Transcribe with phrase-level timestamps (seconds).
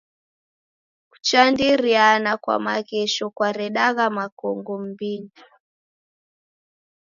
[1.11, 5.33] Kuchandiriana kwa maghesho kwaredagha makongo m'mbinyi.